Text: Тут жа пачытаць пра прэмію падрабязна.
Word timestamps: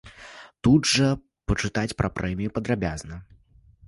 Тут 0.67 0.87
жа 0.93 1.09
пачытаць 1.51 1.97
пра 1.99 2.09
прэмію 2.17 2.53
падрабязна. 2.57 3.19